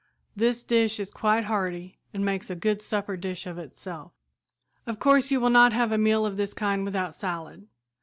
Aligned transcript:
This 0.35 0.63
dish 0.63 0.99
is 0.99 1.11
quite 1.11 1.45
hearty 1.45 1.99
and 2.11 2.25
makes 2.25 2.49
a 2.49 2.55
good 2.55 2.81
supper 2.81 3.15
dish 3.15 3.45
of 3.45 3.59
itself. 3.59 4.13
"Of 4.87 4.97
course 4.97 5.29
you 5.29 5.39
will 5.39 5.51
not 5.51 5.73
have 5.73 5.91
a 5.91 5.97
meal 5.99 6.25
of 6.25 6.37
this 6.37 6.55
kind 6.55 6.83
without 6.83 7.13
salad. 7.13 7.67